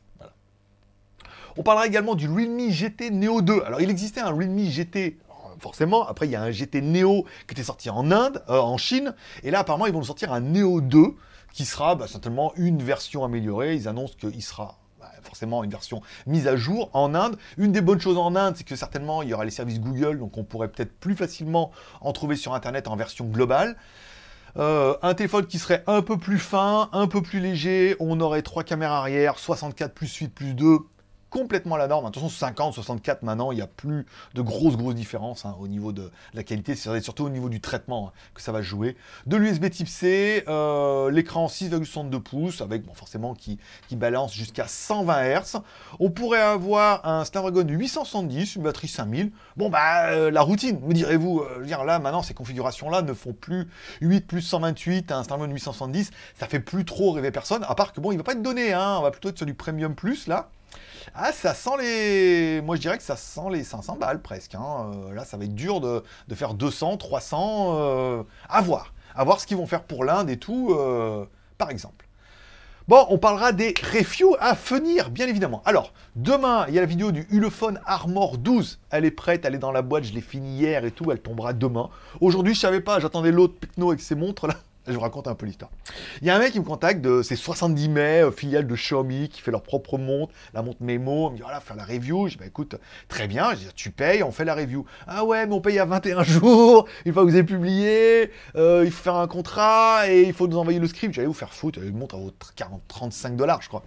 [1.56, 3.62] On parlera également du Realme GT Neo 2.
[3.66, 5.18] Alors il existait un Realme GT
[5.60, 6.08] forcément.
[6.08, 9.14] Après, il y a un GT Neo qui était sorti en Inde, euh, en Chine.
[9.44, 11.16] Et là, apparemment, ils vont sortir un Neo 2
[11.54, 13.76] qui sera bah, certainement une version améliorée.
[13.76, 17.38] Ils annoncent qu'il sera bah, forcément une version mise à jour en Inde.
[17.58, 20.20] Une des bonnes choses en Inde, c'est que certainement il y aura les services Google,
[20.20, 23.78] donc on pourrait peut-être plus facilement en trouver sur Internet en version globale.
[24.58, 28.42] Euh, un téléphone qui serait un peu plus fin, un peu plus léger, on aurait
[28.42, 30.80] trois caméras arrière, 64 plus 8 plus 2,
[31.30, 32.06] complètement la norme.
[32.06, 35.92] Attention, 50, 64 maintenant, il n'y a plus de grosses, grosses différences hein, au niveau
[35.92, 36.76] de la qualité.
[36.76, 38.96] C'est surtout au niveau du traitement hein, que ça va jouer.
[39.26, 45.40] De l'USB type C, euh, l'écran 6,62 pouces, avec forcément qui, qui balance jusqu'à 120
[45.40, 45.58] Hz.
[46.00, 49.32] On pourrait avoir un Snapdragon 870, une batterie 5000.
[49.58, 51.42] Bon, bah, euh, la routine, me direz-vous.
[51.42, 53.68] Euh, là, maintenant, ces configurations-là ne font plus
[54.02, 56.12] 8 plus 128, un Snapdragon 870.
[56.38, 58.74] Ça fait plus trop rêver personne, à part que bon, il va pas être donné,
[58.74, 60.50] hein, on va plutôt être sur du Premium Plus là.
[61.16, 62.62] Ah, ça sent les.
[62.62, 64.56] Moi, je dirais que ça sent les 500 balles presque.
[64.56, 64.92] Hein.
[64.94, 66.04] Euh, là, ça va être dur de,
[66.34, 67.76] faire 200, 300.
[67.76, 68.94] Euh, à voir.
[69.16, 71.26] À voir ce qu'ils vont faire pour l'Inde et tout, euh,
[71.58, 72.06] par exemple.
[72.88, 75.62] Bon, on parlera des reviews à venir, bien évidemment.
[75.66, 78.80] Alors, demain, il y a la vidéo du Ulefone Armor 12.
[78.90, 81.22] Elle est prête, elle est dans la boîte, je l'ai finie hier et tout, elle
[81.22, 81.90] tombera demain.
[82.20, 84.56] Aujourd'hui, je savais pas, j'attendais l'autre Picno avec ses montres là.
[84.90, 85.72] Je vous raconte un peu l'histoire.
[86.22, 89.30] Il y a un mec qui me contacte de ces 70 mai, filiale de Xiaomi,
[89.30, 91.30] qui fait leur propre montre, la montre Memo.
[91.30, 92.28] Il me dit voilà, faire la review.
[92.28, 92.76] Je dis bah écoute,
[93.08, 93.52] très bien.
[93.52, 94.86] Je dis tu payes, on fait la review.
[95.08, 96.88] Ah ouais, mais on paye à 21 jours.
[97.06, 100.48] Une fois que vous avez publié, euh, il faut faire un contrat et il faut
[100.48, 101.14] nous envoyer le script.
[101.14, 101.80] J'allais vous faire foutre.
[101.80, 102.20] Une montre à
[102.56, 103.84] 40, 35 dollars, je crois.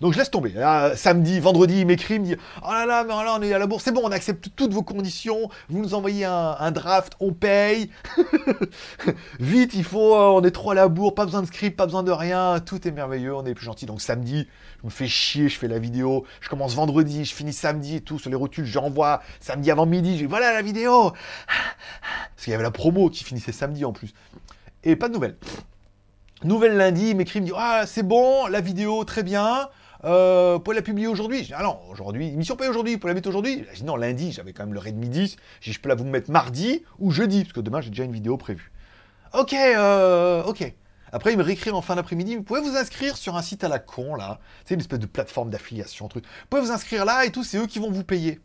[0.00, 0.52] Donc je laisse tomber.
[0.94, 3.66] samedi, vendredi, il m'écrit, il me dit Oh là là, mais on est à la
[3.66, 7.90] bourse, c'est bon, on accepte toutes vos conditions, vous nous envoyez un, draft, on paye.
[9.40, 11.86] Vite, il faut, euh, on est trop à la bourre, pas besoin de script, pas
[11.86, 13.86] besoin de rien, tout est merveilleux, on est plus gentil.
[13.86, 14.46] Donc samedi,
[14.80, 18.00] je me fais chier, je fais la vidéo, je commence vendredi, je finis samedi et
[18.00, 22.54] tout, sur les rotules, j'envoie samedi avant midi, dis voilà la vidéo Parce qu'il y
[22.54, 24.12] avait la promo qui finissait samedi en plus.
[24.84, 25.36] Et pas de nouvelles.
[26.44, 29.68] Nouvelle lundi, il m'écrit, me dit Ah, c'est bon, la vidéo, très bien.
[30.04, 31.44] Euh, vous la publier aujourd'hui.
[31.44, 33.64] Je ah non, aujourd'hui, émission pas aujourd'hui, vous pouvez la mettre aujourd'hui.
[33.72, 35.36] Je dis, non, lundi, j'avais quand même le de midi.
[35.60, 38.04] Je dis, je peux la vous mettre mardi ou jeudi, parce que demain, j'ai déjà
[38.04, 38.72] une vidéo prévue.
[39.34, 40.72] Ok, euh, ok.
[41.10, 43.68] Après, il me réécrit en fin d'après-midi, vous pouvez vous inscrire sur un site à
[43.68, 44.40] la con, là.
[44.64, 46.24] C'est une espèce de plateforme d'affiliation, truc.
[46.24, 48.40] Vous pouvez vous inscrire là et tout, c'est eux qui vont vous payer.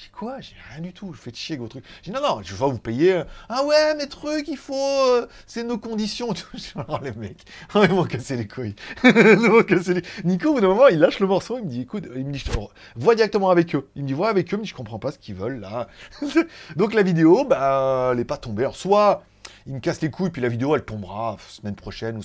[0.00, 0.40] J'ai quoi?
[0.40, 1.84] J'ai rien du tout, je fais chier avec vos trucs.
[2.04, 3.22] J'ai non, non, je vais vous payer.
[3.48, 4.76] Ah ouais, mes trucs, il faut.
[4.76, 6.32] Euh, c'est nos conditions.
[6.76, 7.42] Alors les mecs,
[7.74, 8.76] oh, ils m'ont cassé les couilles.
[9.02, 10.02] ils les...
[10.22, 12.32] Nico, au bout d'un moment, il lâche le morceau, il me dit écoute, il me
[12.32, 12.50] dit je
[12.94, 13.88] vois directement avec eux.
[13.96, 15.88] Il me dit vois avec eux, mais je comprends pas ce qu'ils veulent là.
[16.76, 18.62] Donc la vidéo, bah, elle est pas tombée.
[18.62, 19.24] Alors soit
[19.68, 22.16] il me casse les couilles, puis la vidéo, elle tombera semaine prochaine.
[22.16, 22.22] Ou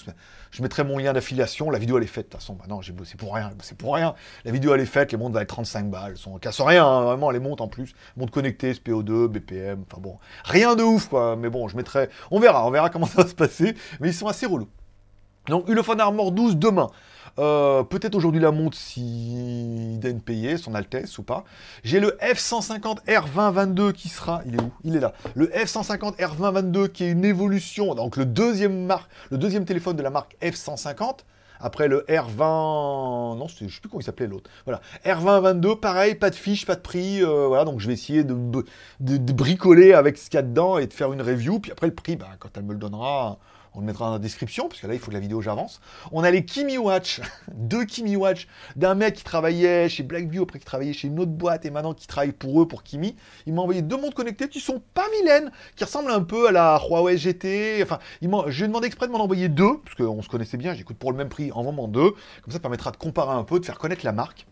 [0.49, 2.27] Je mettrai mon lien d'affiliation, la vidéo, elle est faite.
[2.27, 3.51] De toute façon, bah non, j'ai bossé pour rien.
[3.61, 4.15] C'est pour rien.
[4.45, 6.15] La vidéo, elle est faite, les montres valent 35 balles.
[6.25, 7.93] Elles casse rien, hein, vraiment, les montres en plus.
[8.15, 10.17] Montres connectées, SPO2, BPM, enfin bon.
[10.45, 11.35] Rien de ouf, quoi.
[11.35, 12.09] Mais bon, je mettrai...
[12.31, 13.75] On verra, on verra comment ça va se passer.
[13.99, 14.69] Mais ils sont assez relous.
[15.47, 16.89] Donc, Ulefone Armor 12 demain.
[17.39, 21.43] Euh, peut-être aujourd'hui la montre si donne payer son Altesse ou pas.
[21.83, 24.41] J'ai le F150 R2022 qui sera.
[24.45, 24.71] Il est où?
[24.83, 25.13] Il est là.
[25.33, 27.95] Le F150 R2022 qui est une évolution.
[27.95, 31.19] Donc le deuxième, marque, le deuxième téléphone de la marque F150.
[31.59, 34.49] Après le R20, non, je sais plus comment il s'appelait l'autre.
[34.65, 37.23] Voilà, R2022, pareil, pas de fiche, pas de prix.
[37.23, 38.35] Euh, voilà, donc je vais essayer de,
[38.99, 41.59] de, bricoler avec ce qu'il y a dedans et de faire une review.
[41.59, 43.39] Puis après le prix, bah, quand elle me le donnera,
[43.75, 45.81] on le mettra dans la description, parce que là, il faut que la vidéo j'avance.
[46.11, 47.21] On a les Kimi Watch,
[47.53, 51.31] deux Kimi Watch, d'un mec qui travaillait chez Blackview, après qui travaillait chez une autre
[51.31, 53.15] boîte, et maintenant qui travaille pour eux, pour Kimi.
[53.45, 56.51] Il m'a envoyé deux montres connectées qui sont pas vilaines, qui ressemblent un peu à
[56.51, 57.81] la Huawei GT.
[57.83, 60.97] Enfin, il j'ai demandé exprès de m'en envoyer deux, parce qu'on se connaissait bien, j'écoute
[60.97, 62.11] pour le même prix, en vendant deux.
[62.11, 64.45] Comme ça, ça permettra de comparer un peu, de faire connaître la marque.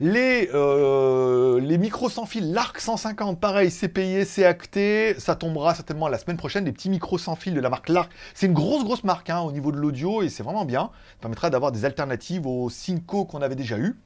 [0.00, 5.18] Les, euh, les micros sans fil, l'ARC 150, pareil, c'est payé, c'est acté.
[5.18, 6.64] Ça tombera certainement la semaine prochaine.
[6.66, 8.08] Les petits micros sans fil de la marque l'ARC.
[8.32, 10.90] C'est une grosse, grosse marque hein, au niveau de l'audio et c'est vraiment bien.
[11.14, 13.96] Ça permettra d'avoir des alternatives aux Synco qu'on avait déjà eu.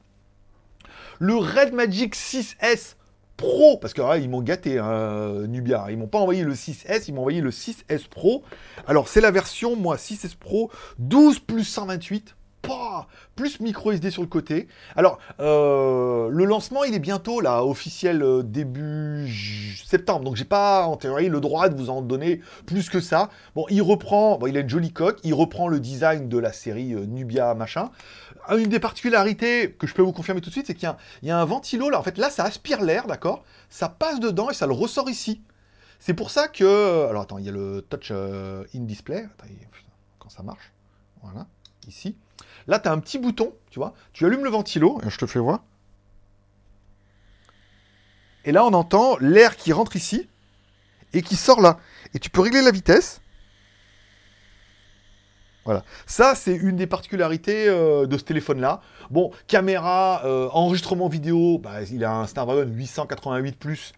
[1.18, 2.94] Le Red Magic 6S
[3.36, 5.86] Pro, parce que ah, ils m'ont gâté, hein, Nubia.
[5.90, 8.44] Ils m'ont pas envoyé le 6S, ils m'ont envoyé le 6S Pro.
[8.86, 12.34] Alors, c'est la version, moi, 6S Pro, 12 plus 128
[13.36, 14.68] plus micro SD sur le côté.
[14.96, 19.28] Alors, euh, le lancement, il est bientôt là, officiel euh, début
[19.84, 20.24] septembre.
[20.24, 23.30] Donc, j'ai pas en théorie le droit de vous en donner plus que ça.
[23.54, 26.52] Bon, il reprend, bon, il a une jolie coque, il reprend le design de la
[26.52, 27.90] série euh, Nubia machin.
[28.50, 31.38] Une des particularités que je peux vous confirmer tout de suite, c'est qu'il y, a
[31.38, 31.98] un ventilo là.
[31.98, 33.44] En fait, là, ça aspire l'air, d'accord?
[33.70, 35.42] Ça passe dedans et ça le ressort ici.
[36.00, 37.08] C'est pour ça que.
[37.08, 39.18] Alors, attends, il y a le touch in display.
[39.18, 39.46] Attends,
[40.18, 40.72] quand ça marche.
[41.22, 41.46] Voilà,
[41.86, 42.16] ici.
[42.66, 43.94] Là, tu as un petit bouton, tu vois.
[44.12, 45.60] Tu allumes le ventilo, je te fais voir.
[48.44, 50.28] Et là, on entend l'air qui rentre ici
[51.12, 51.78] et qui sort là.
[52.14, 53.20] Et tu peux régler la vitesse.
[55.64, 55.84] Voilà.
[56.06, 58.80] Ça, c'est une des particularités euh, de ce téléphone-là.
[59.10, 63.92] Bon, caméra, euh, enregistrement vidéo, bah, il a un Snapdragon 888+.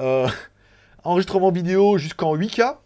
[0.00, 0.28] Euh,
[1.04, 2.76] enregistrement vidéo jusqu'en 8K.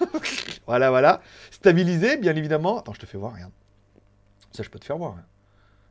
[0.66, 1.20] voilà, voilà.
[1.50, 2.78] Stabilisé, bien évidemment.
[2.78, 3.52] Attends, je te fais voir, regarde.
[4.52, 5.12] Ça, je peux te faire voir.
[5.12, 5.24] Hein.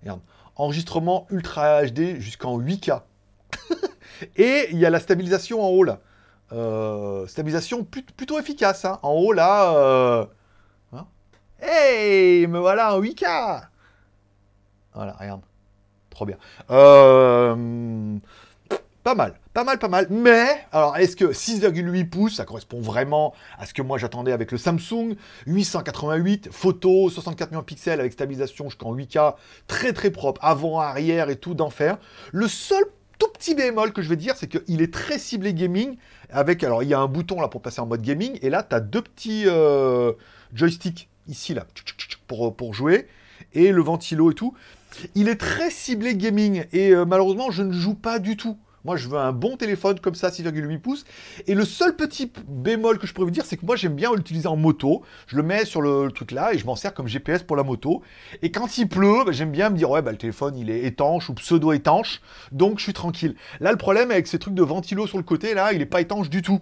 [0.01, 0.21] Regarde.
[0.55, 3.01] Enregistrement Ultra HD jusqu'en 8K.
[4.35, 5.99] Et il y a la stabilisation en haut, là.
[6.51, 8.85] Euh, stabilisation plutôt efficace.
[8.85, 8.99] Hein.
[9.01, 9.73] En haut, là...
[9.75, 10.25] Euh...
[10.93, 11.05] Hein.
[11.61, 13.67] hey Me voilà en 8K
[14.93, 15.41] Voilà, regarde.
[16.09, 16.37] Trop bien.
[16.69, 18.17] Euh,
[19.03, 20.07] pas mal, pas mal, pas mal.
[20.09, 24.51] Mais, alors, est-ce que 6,8 pouces, ça correspond vraiment à ce que moi j'attendais avec
[24.51, 25.15] le Samsung?
[25.47, 29.35] 888, photo, 64 millions de pixels avec stabilisation jusqu'en 8K,
[29.67, 31.97] très très propre, avant, arrière et tout d'enfer.
[32.31, 32.83] Le seul
[33.19, 35.97] tout petit bémol que je vais dire, c'est qu'il est très ciblé gaming.
[36.31, 38.63] Avec, alors, il y a un bouton là pour passer en mode gaming, et là,
[38.63, 40.13] tu as deux petits euh,
[40.53, 41.65] joysticks ici là
[42.27, 43.07] pour, jouer,
[43.53, 44.53] et le ventilo et tout.
[45.15, 48.57] Il est très ciblé gaming, et euh, malheureusement, je ne joue pas du tout.
[48.85, 51.05] Moi, je veux un bon téléphone comme ça, 6,8 pouces.
[51.47, 54.13] Et le seul petit bémol que je pourrais vous dire, c'est que moi, j'aime bien
[54.13, 55.03] l'utiliser en moto.
[55.27, 57.63] Je le mets sur le, truc là et je m'en sers comme GPS pour la
[57.63, 58.01] moto.
[58.41, 60.85] Et quand il pleut, bah, j'aime bien me dire, ouais, bah, le téléphone, il est
[60.85, 62.21] étanche ou pseudo-étanche.
[62.51, 63.35] Donc, je suis tranquille.
[63.59, 66.01] Là, le problème avec ces trucs de ventilo sur le côté, là, il n'est pas
[66.01, 66.61] étanche du tout.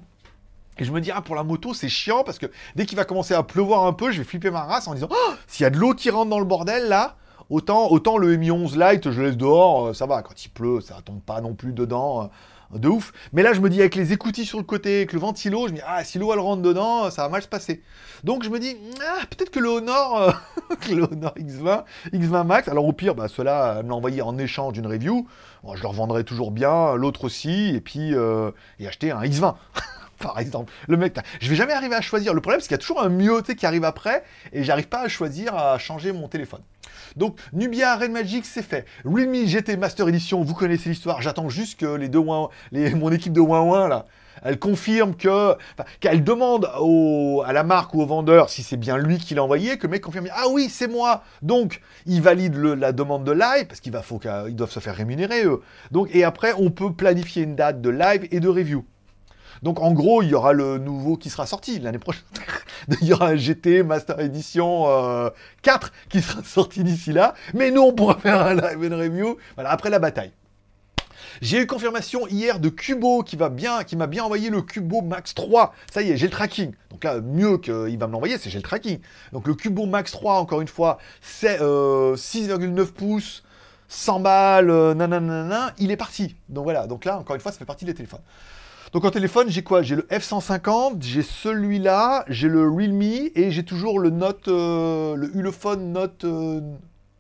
[0.80, 3.06] Et je me dis, ah, pour la moto, c'est chiant parce que dès qu'il va
[3.06, 5.68] commencer à pleuvoir un peu, je vais flipper ma race en disant, oh, s'il y
[5.68, 7.16] a de l'eau qui rentre dans le bordel là,
[7.50, 10.22] Autant, le Mi 11 Lite, je laisse dehors, euh, ça va.
[10.22, 12.30] Quand il pleut, ça tombe pas non plus dedans
[12.74, 13.14] euh, de ouf.
[13.32, 15.72] Mais là, je me dis, avec les écoutilles sur le côté, avec le ventilo, je
[15.72, 17.82] me dis, ah, si l'eau elle rentre dedans, ça va mal se passer.
[18.26, 20.32] Donc je me dis, ah, peut-être que le Honor, euh,
[20.94, 25.26] le Honor X20, X20 Max, alors au pire, bah, ceux-là en échange d'une review.
[25.74, 28.12] je leur vendrai toujours bien, l'autre aussi, et puis
[28.80, 29.56] et acheter un X20.
[30.22, 30.74] par exemple.
[30.88, 32.34] Le mec, je vais jamais arriver à choisir.
[32.34, 35.02] Le problème, c'est qu'il y a toujours un mieux qui arrive après, et j'arrive pas
[35.02, 36.62] à choisir à changer mon téléphone.
[37.16, 38.86] Donc, Nubia Red Magic, c'est fait.
[39.06, 41.22] Realme GT Master Edition, vous connaissez l'histoire.
[41.22, 44.06] J'attends juste que les deux mon équipe de Ouin là,
[44.44, 45.56] elle confirme que,
[46.00, 46.70] qu'elle demande
[47.46, 49.92] à la marque ou au vendeur si c'est bien lui qui l'a envoyé, que le
[49.92, 51.24] mec confirme, ah oui, c'est moi.
[51.42, 55.46] Donc, il valide la demande de live, parce qu'il va, qu'ils doivent se faire rémunérer,
[55.46, 55.62] eux.
[55.92, 58.86] Donc, et après, on peut planifier une date de live et de review.
[59.64, 62.24] Donc en gros, il y aura le nouveau qui sera sorti l'année prochaine.
[63.02, 64.86] il y aura un GT Master Edition
[65.62, 67.34] 4 euh, qui sera sorti d'ici là.
[67.54, 70.32] Mais nous, on pourra faire un live and review voilà, après la bataille.
[71.42, 75.02] J'ai eu confirmation hier de Cubo qui va bien, qui m'a bien envoyé le Cubo
[75.02, 75.74] Max 3.
[75.92, 76.74] Ça y est, j'ai le tracking.
[76.90, 79.00] Donc là, mieux qu'il va me l'envoyer, c'est j'ai le tracking.
[79.34, 83.44] Donc le Cubo Max 3, encore une fois, c'est 6,9 euh, pouces.
[83.90, 86.36] 100 balles, euh, nanana, il est parti.
[86.50, 88.22] Donc voilà, donc là, encore une fois, ça fait partie des téléphones.
[88.94, 89.82] Donc en téléphone, j'ai quoi?
[89.82, 95.36] J'ai le F150, j'ai celui-là, j'ai le Realme et j'ai toujours le Note, euh, le
[95.36, 96.26] Ulefone Note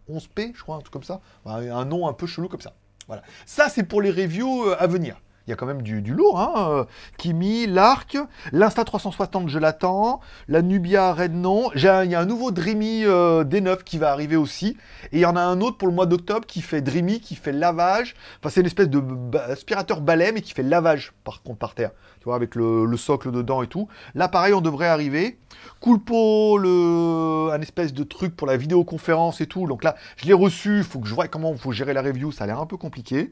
[0.09, 1.19] 11P, je crois, un truc comme ça.
[1.45, 2.73] Un nom un peu chelou comme ça.
[3.07, 3.23] Voilà.
[3.45, 5.17] Ça, c'est pour les reviews euh, à venir.
[5.47, 6.71] Il y a quand même du, lourd, hein.
[6.71, 6.83] Euh,
[7.17, 8.17] Kimi, l'Arc,
[8.51, 10.19] l'Insta360, je l'attends.
[10.49, 11.71] La Nubia Red non.
[11.73, 14.75] il y a un nouveau Dreamy euh, D9 qui va arriver aussi.
[15.13, 17.35] Et il y en a un autre pour le mois d'octobre qui fait Dreamy, qui
[17.35, 18.15] fait lavage.
[18.39, 19.01] Enfin, c'est une espèce de
[19.37, 21.91] aspirateur balai, mais qui fait lavage par contre par terre.
[22.19, 23.87] Tu vois, avec le, socle dedans et tout.
[24.15, 25.37] Là, pareil, on devrait arriver.
[25.79, 29.65] Coolpo, le, un espèce de truc pour la vidéoconférence et tout.
[29.65, 30.79] Donc là, je l'ai reçu.
[30.79, 32.33] Il faut que je vois comment faut gérer la review.
[32.33, 33.31] Ça a l'air un peu compliqué.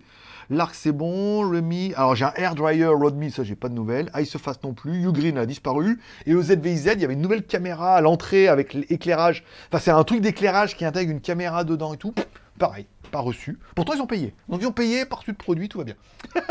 [0.50, 1.50] L'arc, c'est bon.
[1.50, 1.94] Remy.
[1.96, 4.12] Alors, j'ai un Air Dryer Rodme, ça, j'ai pas de nouvelles.
[4.16, 5.04] Iceface non plus.
[5.04, 6.00] Ugreen a disparu.
[6.26, 9.44] Et au ZVIZ, il y avait une nouvelle caméra à l'entrée avec l'éclairage.
[9.70, 12.14] Enfin, c'est un truc d'éclairage qui intègre une caméra dedans et tout.
[12.60, 13.60] Pareil, pas reçu.
[13.76, 14.34] Pourtant, ils ont payé.
[14.48, 15.96] Donc, ils ont payé par suite de produit, tout va bien.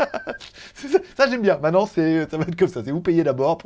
[1.17, 1.57] ça, j'aime bien.
[1.57, 2.07] Maintenant, ça va
[2.43, 2.83] être comme ça.
[2.83, 3.59] C'est vous payez d'abord.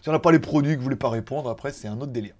[0.00, 2.12] Si on n'a pas les produits que vous voulez pas répondre, après, c'est un autre
[2.12, 2.34] délire.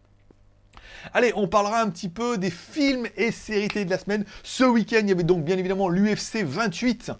[1.14, 4.24] Allez, on parlera un petit peu des films et séries de la semaine.
[4.42, 7.12] Ce week-end, il y avait donc bien évidemment l'UFC 28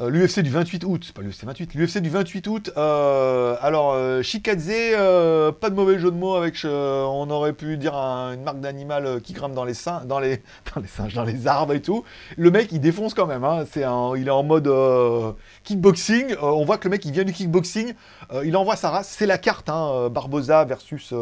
[0.00, 2.70] euh, L'UFC du 28 août, pas l'UFC 28, l'UFC du 28 août.
[2.76, 4.70] Euh, alors, euh, Shikadze,
[5.60, 9.34] pas de mauvais jeu de mots avec, on aurait pu dire une marque d'animal qui
[9.34, 10.42] grimpe dans les seins, dans les,
[10.74, 12.04] dans les singes, dans les arbres et tout.
[12.38, 13.44] Le mec, il défonce quand même.
[13.44, 13.64] Hein.
[13.70, 13.84] c'est
[14.16, 14.70] il est en mode
[15.64, 16.36] kickboxing.
[16.40, 17.92] on voit que le mec, il vient du kickboxing.
[18.44, 19.14] il envoie sa race.
[19.18, 21.12] C'est la carte, hein, Barbosa versus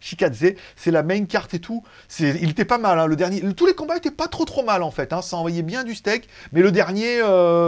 [0.00, 0.54] Shikadze.
[0.76, 1.82] C'est la main carte et tout.
[2.18, 2.98] Il était pas mal.
[2.98, 5.12] Hein, le dernier, tous les combats étaient pas trop trop mal en fait.
[5.22, 6.28] Ça envoyait bien du steak.
[6.52, 7.18] Mais le dernier,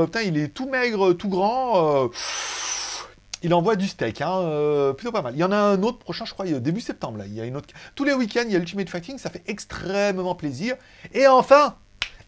[0.07, 2.05] putain, il est tout maigre, tout grand.
[2.05, 2.09] Euh,
[3.43, 5.35] il envoie du steak, hein, euh, plutôt pas mal.
[5.35, 7.19] Il y en a un autre prochain, je crois, début septembre.
[7.19, 7.27] Là.
[7.27, 7.69] Il y a une autre...
[7.95, 10.77] Tous les week-ends, il y a Ultimate Fighting, ça fait extrêmement plaisir.
[11.13, 11.77] Et enfin,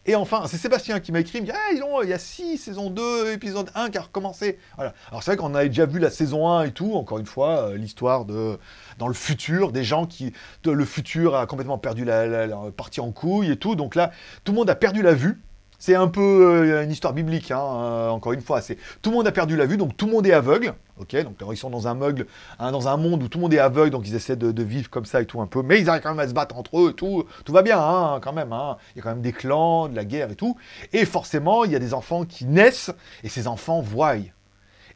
[0.07, 2.57] et enfin, c'est Sébastien qui m'a écrit, il me dit ah, il y a 6,
[2.57, 4.57] saison 2, épisode 1 qui a recommencé.
[4.77, 7.67] Alors c'est vrai qu'on avait déjà vu la saison 1 et tout, encore une fois,
[7.67, 8.57] euh, l'histoire de
[8.99, 10.31] dans le futur, des gens qui.
[10.65, 13.75] le futur a complètement perdu la, la, partie en couille et tout.
[13.75, 14.11] Donc là,
[14.45, 15.41] tout le monde a perdu la vue.
[15.79, 18.61] C'est un peu euh, une histoire biblique, hein, euh, encore une fois.
[18.61, 20.73] C'est tout le monde a perdu la vue, donc tout le monde est aveugle.
[20.99, 22.25] Ok, donc ils sont dans un meugle,
[22.57, 24.89] hein, dans un monde où tout le monde est aveugle, donc ils essaient de, vivre
[24.89, 25.61] comme ça et tout un peu.
[25.61, 28.19] Mais ils arrivent quand même à se battre entre eux, tout, tout va bien, hein,
[28.21, 28.51] quand même.
[28.51, 28.77] Hein.
[28.95, 30.57] Il y a quand même des clans, de la guerre et tout.
[30.93, 32.91] Et forcément, il y a des enfants qui naissent
[33.23, 34.15] et ces enfants voient.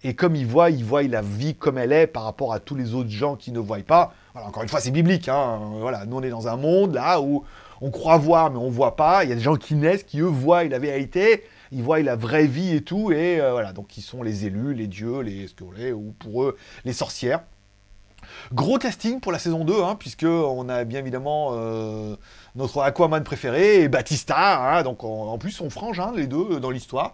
[0.04, 2.74] Et comme ils voient, ils voient la vie comme elle est par rapport à tous
[2.74, 4.14] les autres gens qui ne voient pas.
[4.34, 5.30] Encore une fois, c'est biblique.
[5.30, 5.60] Hein.
[5.80, 7.44] Voilà, nous on est dans un monde là où
[7.82, 9.24] on croit voir, mais on voit pas.
[9.24, 12.16] Il y a des gens qui naissent, qui eux voient la vérité, ils voient la
[12.16, 15.48] vraie vie et tout, et euh, voilà, donc ils sont les élus, les dieux, les
[15.48, 17.42] ce que ou pour eux, les sorcières.
[18.54, 22.16] Gros casting pour la saison 2, hein, puisque on a bien évidemment euh,
[22.56, 27.14] notre Aquaman préféré et Batista, hein, donc en, plus son frangin, les deux, dans l'histoire.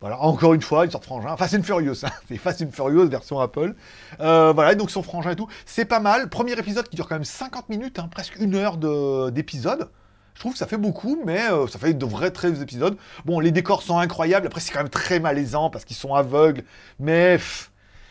[0.00, 1.36] Voilà, encore une fois, une sorte de frangin.
[1.36, 2.10] Fast and Furious, hein.
[2.28, 3.74] c'est Fast and Furious version Apple.
[4.20, 5.48] Euh, voilà, donc son frangin et tout.
[5.64, 6.28] C'est pas mal.
[6.28, 8.76] Premier épisode qui dure quand même 50 minutes, hein, presque une heure
[9.32, 9.88] d'épisode.
[10.36, 12.98] Je trouve que ça fait beaucoup, mais euh, ça fait de vrais très épisodes.
[13.24, 14.46] Bon, les décors sont incroyables.
[14.46, 16.62] Après, c'est quand même très malaisant parce qu'ils sont aveugles.
[17.00, 17.38] Mais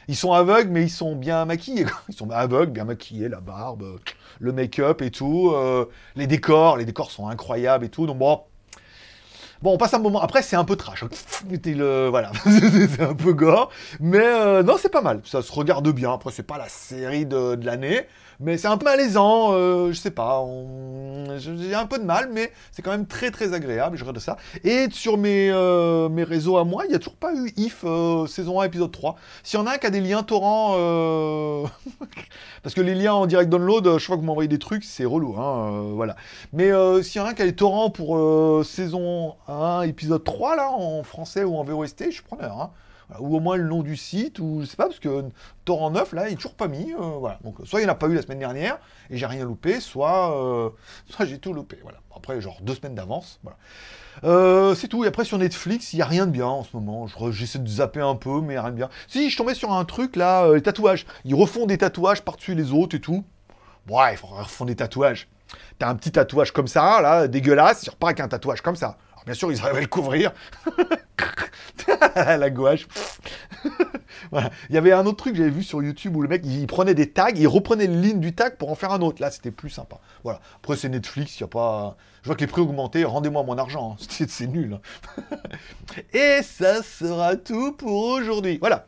[0.07, 1.85] ils sont aveugles, mais ils sont bien maquillés.
[2.09, 3.99] Ils sont aveugles, bien maquillés, la barbe,
[4.39, 5.51] le make-up et tout.
[5.53, 5.85] Euh,
[6.15, 8.07] les décors, les décors sont incroyables et tout.
[8.07, 8.41] Donc bon.
[9.61, 10.21] Bon, on passe un moment.
[10.21, 11.03] Après, c'est un peu trash.
[11.49, 12.07] Le...
[12.09, 13.69] Voilà, c'est un peu gore.
[13.99, 15.21] Mais euh, non, c'est pas mal.
[15.25, 16.11] Ça se regarde bien.
[16.11, 18.07] Après, c'est pas la série de l'année
[18.39, 20.45] mais c'est un peu malaisant, euh, je sais pas,
[21.38, 24.38] j'ai un peu de mal, mais c'est quand même très très agréable, je regarde ça.
[24.63, 27.84] Et sur mes, euh, mes réseaux à moi, il n'y a toujours pas eu IF
[27.84, 29.15] euh, saison 1 épisode 3.
[29.43, 30.76] S'il y en a un qui a des liens torrents,
[32.63, 35.06] parce que les liens en direct download, je crois que vous m'envoyez des trucs, c'est
[35.06, 36.15] relou, hein, voilà.
[36.54, 36.71] Mais
[37.04, 40.71] s'il y en a un qui a des torrents pour saison 1 épisode 3, là,
[40.71, 42.71] en français ou en VOST, je suis preneur, hein.
[43.19, 45.25] Ou au moins le nom du site, ou je sais pas, parce que
[45.63, 46.93] torrent neuf, là, il est toujours pas mis.
[46.93, 47.39] euh, voilà.
[47.43, 48.77] Donc, soit il n'y en a pas eu la semaine dernière,
[49.09, 50.69] et j'ai rien loupé, soit, euh,
[51.25, 51.77] j'ai tout loupé.
[51.83, 51.99] Voilà.
[52.15, 53.39] Après, genre deux semaines d'avance.
[53.43, 53.57] Voilà.
[54.23, 55.03] Euh, c'est tout.
[55.03, 57.07] Et après, sur Netflix, il n'y a rien de bien en ce moment.
[57.31, 58.89] J'essaie de zapper un peu, mais rien de bien.
[59.07, 61.05] Si, je tombais sur un truc, là, les tatouages.
[61.25, 63.23] Ils refont des tatouages par-dessus les autres et tout.
[63.89, 65.27] Ouais, ils font- refont des tatouages.
[65.77, 68.97] T'as un petit tatouage comme ça, là, dégueulasse, il repart avec un tatouage comme ça.
[69.25, 70.31] Bien sûr, ils arrivent à le couvrir.
[72.15, 72.88] la gouache.
[74.31, 74.49] voilà.
[74.69, 76.67] Il y avait un autre truc que j'avais vu sur YouTube où le mec, il
[76.67, 79.21] prenait des tags, il reprenait les lignes du tag pour en faire un autre.
[79.21, 79.99] Là, c'était plus sympa.
[80.23, 80.39] Voilà.
[80.57, 81.97] Après, c'est Netflix, il a pas...
[82.21, 83.93] Je vois que les prix augmentés, rendez-moi mon argent.
[83.93, 84.05] hein.
[84.09, 84.79] C'est c'est nul.
[85.19, 85.38] hein.
[86.13, 88.57] Et ça sera tout pour aujourd'hui.
[88.59, 88.85] Voilà.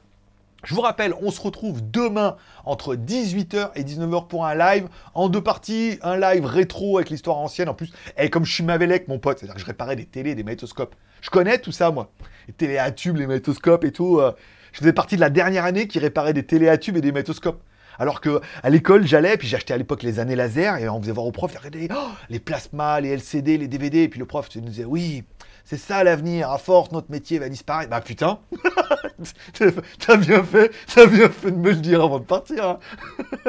[0.68, 5.30] Je vous rappelle, on se retrouve demain entre 18h et 19h pour un live en
[5.30, 5.98] deux parties.
[6.02, 7.70] Un live rétro avec l'histoire ancienne.
[7.70, 10.36] En plus, et comme je suis Mavelec, mon pote, c'est-à-dire que je réparais des télés,
[10.36, 10.94] des magnétoscopes.
[11.22, 12.12] Je connais tout ça, moi.
[12.50, 14.20] Les télés à tubes, les magnétoscopes et tout.
[14.20, 14.34] euh,
[14.74, 17.14] je faisais partie de la dernière année qui réparait des télés à tubes et des
[17.14, 17.64] magnétoscopes.
[17.98, 21.14] Alors que à l'école, j'allais, puis j'achetais à l'époque les années laser, et on faisait
[21.14, 24.50] voir au prof, regardez, oh, les plasmas, les LCD, les DVD, et puis le prof
[24.56, 25.24] nous disait, oui,
[25.70, 27.90] c'est ça l'avenir, à force, notre métier va disparaître.
[27.90, 28.40] Bah putain,
[30.00, 32.66] t'as bien fait, t'as bien fait de me le dire avant de partir.
[32.66, 32.80] hein.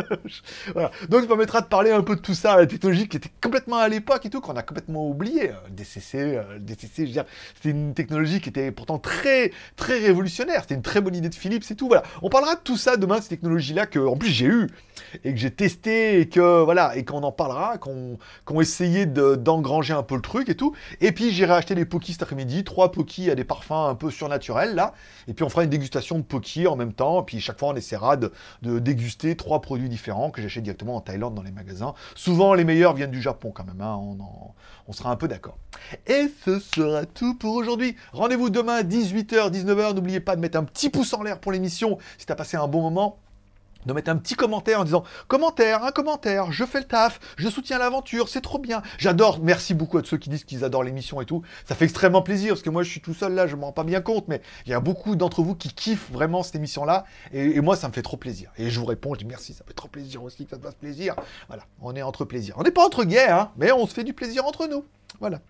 [0.72, 0.90] voilà.
[1.09, 3.76] Donc ça permettra de parler un peu de tout ça, la technologie qui était complètement
[3.76, 5.50] à l'époque et tout, qu'on a complètement oublié.
[5.50, 10.00] Euh, DCC, euh, DCC, je veux dire, c'était une technologie qui était pourtant très, très
[10.00, 10.62] révolutionnaire.
[10.62, 11.87] C'était une très bonne idée de Philips et tout.
[11.87, 12.02] Voilà.
[12.22, 14.66] On parlera de tout ça demain, ces technologies-là que, en plus, j'ai eu
[15.24, 20.02] et que j'ai testé et que, voilà, et qu'on en parlera, qu'on de- d'engranger un
[20.02, 20.74] peu le truc et tout.
[21.00, 24.75] Et puis, j'irai acheter des Cet après-midi, trois Poki à des parfums un peu surnaturels,
[24.75, 24.94] là.
[25.27, 27.23] Et puis, on fera une dégustation de Poki en même temps.
[27.23, 30.97] Et puis, chaque fois, on essaiera de, de déguster trois produits différents que j'achète directement
[30.97, 31.94] en Thaïlande dans les magasins.
[32.14, 33.97] Souvent, les meilleurs viennent du Japon quand même, hein.
[33.97, 34.18] on,
[34.88, 35.59] on sera un peu d'accord.
[36.07, 37.97] Et ce sera tout pour aujourd'hui.
[38.12, 39.94] Rendez-vous demain, 18h, 19h.
[39.94, 42.68] N'oubliez pas de mettre un petit pouce en l'air pour l'émission si t'as passé un
[42.68, 43.18] bon moment
[43.87, 47.49] de mettre un petit commentaire en disant commentaire, un commentaire, je fais le taf, je
[47.49, 48.83] soutiens l'aventure, c'est trop bien.
[48.99, 51.43] J'adore, merci beaucoup à ceux qui disent qu'ils adorent l'émission et tout.
[51.64, 53.73] Ça fait extrêmement plaisir parce que moi je suis tout seul là, je m'en rends
[53.73, 57.05] pas bien compte, mais il y a beaucoup d'entre vous qui kiffent vraiment cette émission-là
[57.33, 58.51] et, et moi ça me fait trop plaisir.
[58.59, 60.62] Et je vous réponds, je dis merci, ça fait trop plaisir aussi que ça te
[60.62, 61.14] fasse plaisir.
[61.49, 62.55] Voilà, on est entre plaisir.
[62.59, 64.85] On n'est pas entre gays, hein, mais on se fait du plaisir entre nous.
[65.21, 65.41] Voilà.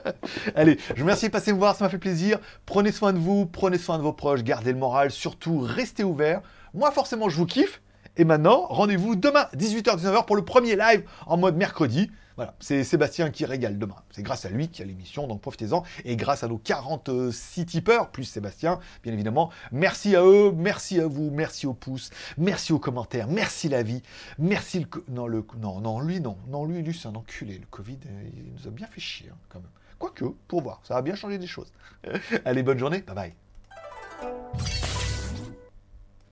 [0.54, 2.38] Allez, je vous remercie de passer me voir, ça m'a fait plaisir.
[2.66, 6.42] Prenez soin de vous, prenez soin de vos proches, gardez le moral, surtout restez ouverts.
[6.74, 7.82] Moi, forcément, je vous kiffe.
[8.16, 12.10] Et maintenant, rendez-vous demain, 18h-19h, pour le premier live en mode mercredi.
[12.36, 13.96] Voilà, c'est Sébastien qui régale demain.
[14.10, 15.82] C'est grâce à lui qu'il y a l'émission, donc profitez-en.
[16.04, 19.50] Et grâce à nos 46 tipeurs, plus Sébastien, bien évidemment.
[19.70, 24.02] Merci à eux, merci à vous, merci aux pouces, merci aux commentaires, merci la vie,
[24.38, 24.86] merci le...
[25.08, 26.36] Non, non, non, lui, non.
[26.48, 27.58] Non, lui, lui, c'est un enculé.
[27.58, 27.98] Le Covid,
[28.34, 29.70] il nous a bien fait chier, hein, quand même.
[29.98, 31.72] Quoique, pour voir, ça a bien changé des choses.
[32.44, 34.72] Allez, bonne journée, bye bye.